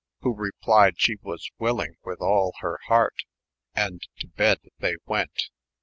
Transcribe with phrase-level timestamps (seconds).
[0.21, 3.19] who replyed she was willing with all her heart;
[3.49, 3.99] & to
[4.35, 5.51] bed th€ went.